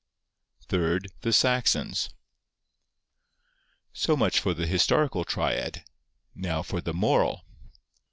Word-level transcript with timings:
Third, 0.63 1.09
the 1.21 1.31
Saxons...' 1.31 2.09
So 4.03 4.17
much 4.17 4.39
for 4.39 4.55
the 4.55 4.65
historical 4.65 5.23
Triad: 5.23 5.83
now 6.33 6.63
for 6.63 6.81
the 6.81 6.91
moral. 6.95 7.45